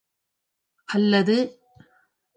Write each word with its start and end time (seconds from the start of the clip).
அல்லது 0.87 1.35
எனது 1.37 1.47
நன்மைக்காகவா? 1.47 2.29